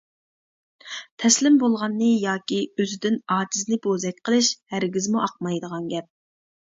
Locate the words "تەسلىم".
1.23-1.57